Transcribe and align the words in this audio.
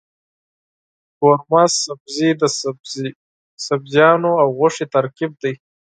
قورمه 1.19 1.63
سبزي 1.81 2.29
د 2.41 2.43
سبزيجاتو 3.65 4.31
او 4.41 4.47
غوښې 4.57 4.85
ترکیب 4.95 5.31
دی. 5.43 5.53